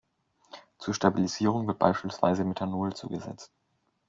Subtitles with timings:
[0.79, 3.51] Zur Stabilisierung wird beispielsweise Methanol zugesetzt.